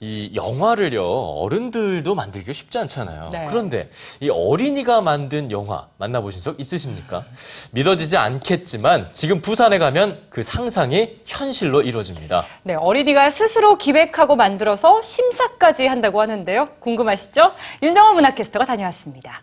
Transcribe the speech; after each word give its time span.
이 0.00 0.30
영화를요 0.34 1.04
어른들도 1.04 2.14
만들기가 2.14 2.52
쉽지 2.52 2.78
않잖아요. 2.78 3.30
네. 3.32 3.46
그런데 3.48 3.88
이 4.20 4.28
어린이가 4.28 5.00
만든 5.00 5.50
영화 5.50 5.86
만나보신 5.98 6.42
적 6.42 6.60
있으십니까? 6.60 7.24
믿어지지 7.72 8.16
않겠지만 8.16 9.08
지금 9.12 9.40
부산에 9.40 9.78
가면 9.78 10.20
그 10.28 10.42
상상이 10.42 11.20
현실로 11.24 11.82
이루어집니다. 11.82 12.44
네, 12.64 12.74
어린이가 12.74 13.30
스스로 13.30 13.78
기획하고 13.78 14.36
만들어서 14.36 15.00
심사까지 15.02 15.86
한다고 15.86 16.20
하는데요. 16.20 16.68
궁금하시죠? 16.80 17.52
윤정원 17.82 18.16
문화캐스터가 18.16 18.66
다녀왔습니다. 18.66 19.42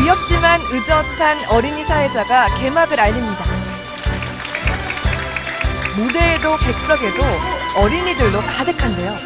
귀엽지만 0.00 0.60
의젓한 0.72 1.50
어린이 1.50 1.84
사회자가 1.84 2.54
개막을 2.56 2.98
알립니다. 2.98 3.49
무대에도 5.96 6.56
객석에도 6.56 7.22
어린이들로 7.76 8.40
가득한데요. 8.40 9.16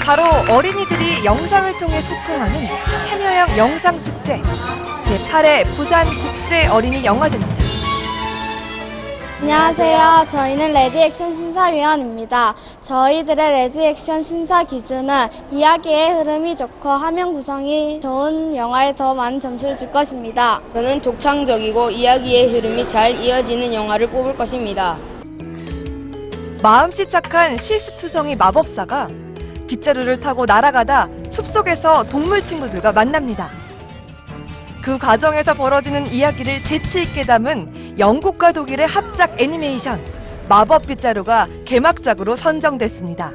바로 0.00 0.24
어린이들이 0.50 1.24
영상을 1.24 1.78
통해 1.78 2.00
소통하는 2.02 2.68
참여형 3.08 3.58
영상 3.58 4.02
축제 4.02 4.40
제8회 5.02 5.64
부산 5.76 6.06
국제 6.06 6.66
어린이 6.68 7.04
영화제입니다. 7.04 7.54
안녕하세요. 9.40 10.26
저희는 10.28 10.72
Ready 10.72 11.00
Action 11.00 11.34
심사위원입니다. 11.34 12.54
저희들의 12.80 13.50
Ready 13.50 13.83
Action 13.83 14.22
심사 14.22 14.64
기준은 14.64 15.28
이야기의 15.50 16.12
흐름이 16.14 16.56
좋고 16.56 16.88
화면 16.88 17.34
구성이 17.34 18.00
좋은 18.00 18.56
영화에 18.56 18.94
더 18.96 19.12
많은 19.12 19.40
점수를 19.40 19.76
줄 19.76 19.90
것입니다. 19.90 20.62
저는 20.70 21.02
독창적이고 21.02 21.90
이야기의 21.90 22.52
흐름이 22.54 22.88
잘 22.88 23.14
이어지는 23.14 23.74
영화를 23.74 24.06
뽑을 24.08 24.34
것입니다. 24.34 24.96
마음씨 26.64 27.10
착한 27.10 27.58
실수투성이 27.58 28.36
마법사가 28.36 29.08
빗자루를 29.66 30.18
타고 30.18 30.46
날아가다 30.46 31.10
숲속에서 31.28 32.04
동물 32.04 32.42
친구들과 32.42 32.90
만납니다. 32.90 33.50
그 34.80 34.96
과정에서 34.96 35.52
벌어지는 35.52 36.06
이야기를 36.06 36.62
재치 36.62 37.02
있게 37.02 37.24
담은 37.24 37.98
영국과 37.98 38.52
독일의 38.52 38.86
합작 38.86 39.38
애니메이션 39.38 40.00
마법 40.48 40.86
빗자루가 40.86 41.48
개막작으로 41.66 42.34
선정됐습니다. 42.34 43.30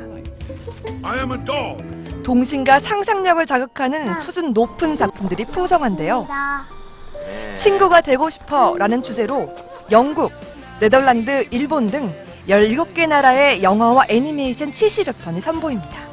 동심과 2.23 2.79
상상력을 2.79 3.45
자극하는 3.45 4.21
수준 4.21 4.53
높은 4.53 4.97
작품들이 4.97 5.45
풍성한데요. 5.45 6.25
친구가 7.57 8.01
되고 8.01 8.27
싶어 8.31 8.75
라는 8.75 9.03
주제로 9.03 9.55
영국, 9.91 10.31
네덜란드, 10.79 11.45
일본 11.51 11.85
등 11.85 12.11
17개 12.47 13.07
나라의 13.07 13.61
영화와 13.63 14.05
애니메이션 14.09 14.71
70여 14.71 15.13
편이 15.23 15.41
선보입니다. 15.41 16.09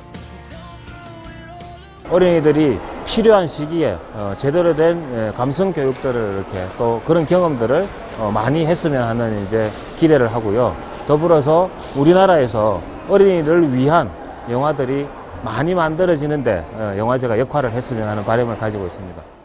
어린이들이 2.11 2.79
필요한 3.05 3.47
시기에 3.49 3.97
어, 4.15 4.35
제대로 4.37 4.77
된 4.77 5.03
예, 5.15 5.33
감성 5.33 5.73
교육들을 5.73 6.35
이렇게 6.37 6.67
또 6.79 7.01
그런 7.05 7.27
경험들을 7.27 7.87
어, 8.19 8.31
많이 8.33 8.65
했으면 8.65 9.03
하는 9.03 9.45
이제 9.45 9.71
기대를 9.97 10.33
하고요. 10.33 10.77
더불어서 11.09 11.71
우리나라에서 11.97 12.81
어린이들을 13.09 13.75
위한 13.75 14.11
영화들이 14.51 15.07
많이 15.43 15.75
만들어지는데 15.75 16.65
어, 16.75 16.95
영화제가 16.97 17.39
역할을 17.39 17.73
했으면 17.73 18.09
하는 18.09 18.25
바람을 18.25 18.57
가지고 18.59 18.87
있습니다. 18.87 19.36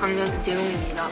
6학년 0.00 0.44
재웅입니다. 0.44 1.08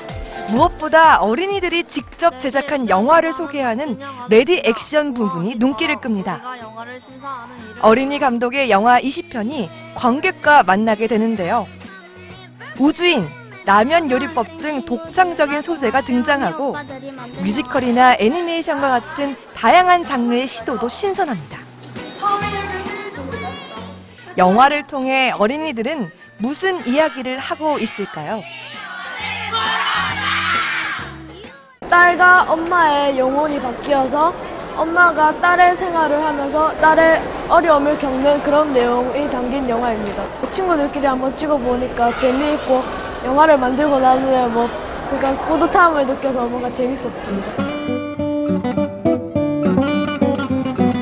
무엇보다 0.51 1.19
어린이들이 1.19 1.85
직접 1.85 2.41
제작한 2.41 2.89
영화를 2.89 3.35
소개하는 3.35 3.99
Ready 4.31 4.63
Action 4.65 5.13
부분이 5.13 5.57
눈길을 5.57 5.97
끕니다. 5.97 6.41
어린이 7.83 8.19
감독의 8.19 8.71
영화 8.71 8.99
20편이 8.99 9.69
관객과 9.95 10.63
만나게 10.63 11.07
되는데요. 11.07 11.67
우주인, 12.81 13.29
라면 13.67 14.11
요리법 14.11 14.57
등 14.59 14.83
독창적인 14.87 15.61
소재가 15.61 16.01
등장하고 16.01 16.75
뮤지컬이나 17.43 18.15
애니메이션과 18.19 19.01
같은 19.01 19.37
다양한 19.55 20.07
장르의 20.07 20.49
시도도 20.49 20.89
신선합니다. 20.89 21.59
영화를 24.39 24.87
통해 24.87 25.33
어린이들은 25.33 26.11
무슨 26.39 26.87
이야기를 26.87 27.39
하고 27.39 27.79
있을까요? 27.79 28.43
딸과 31.89 32.47
엄마의 32.49 33.19
영혼이 33.19 33.61
바뀌어서 33.61 34.33
엄마가 34.77 35.41
딸의 35.41 35.75
생활을 35.77 36.25
하면서 36.25 36.73
딸의 36.77 37.21
어려움을 37.49 37.99
겪는 37.99 38.43
그런 38.43 38.73
내용이 38.73 39.29
담긴 39.31 39.69
영화입니다. 39.69 40.23
친구들끼리 40.51 41.07
한번 41.07 41.35
찍어보니까 41.35 42.15
재미있고 42.17 42.83
영화를 43.25 43.59
만들고 43.59 43.99
나중에 43.99 44.47
뭐 44.49 44.69
그러니까 45.11 45.45
뿌듯함을 45.45 46.07
느껴서 46.07 46.47
뭔가 46.47 46.71
재밌었습니다. 46.73 47.49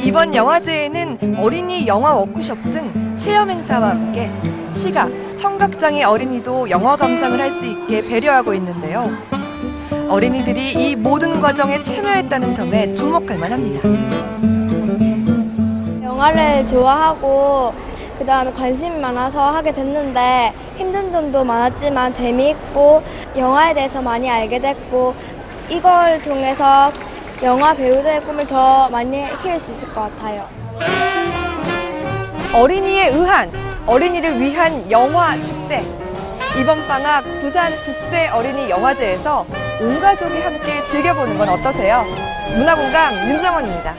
이번 0.02 0.34
영화제에는 0.34 1.36
어린이 1.40 1.86
영화 1.86 2.14
워크숍 2.14 2.62
등 2.70 3.16
체험 3.18 3.50
행사와 3.50 3.90
함께 3.90 4.30
시각, 4.72 5.10
청각장애 5.34 6.04
어린이도 6.04 6.70
영화 6.70 6.96
감상을 6.96 7.38
할 7.38 7.50
수 7.50 7.66
있게 7.66 8.06
배려하고 8.06 8.54
있는데요. 8.54 9.10
어린이들이 10.08 10.72
이 10.72 10.96
모든 10.96 11.40
과정에 11.40 11.82
참여했다는 11.82 12.52
점에 12.52 12.92
주목할 12.94 13.38
만합니다. 13.38 13.88
영화를 16.02 16.64
좋아하고 16.64 17.74
그다음에 18.18 18.50
관심이 18.52 18.96
많아서 18.98 19.50
하게 19.50 19.72
됐는데 19.72 20.52
힘든 20.76 21.12
점도 21.12 21.44
많았지만 21.44 22.12
재미있고 22.12 23.02
영화에 23.36 23.74
대해서 23.74 24.00
많이 24.00 24.30
알게 24.30 24.58
됐고 24.58 25.14
이걸 25.68 26.22
통해서 26.22 26.92
영화 27.42 27.74
배우자의 27.74 28.22
꿈을 28.22 28.46
더 28.46 28.88
많이 28.88 29.24
키울 29.42 29.60
수 29.60 29.72
있을 29.72 29.92
것 29.92 30.02
같아요. 30.02 30.48
어린이에 32.54 33.08
의한, 33.08 33.50
어린이를 33.86 34.40
위한 34.40 34.90
영화 34.90 35.34
축제. 35.44 35.84
이번 36.58 36.86
방학 36.88 37.22
부산 37.40 37.70
국제 37.84 38.28
어린이 38.28 38.70
영화제에서 38.70 39.44
온 39.80 40.00
가족이 40.00 40.40
함께 40.40 40.82
즐겨보는 40.86 41.36
건 41.36 41.48
어떠세요? 41.50 42.02
문화공감 42.56 43.14
윤정원입니다. 43.28 43.94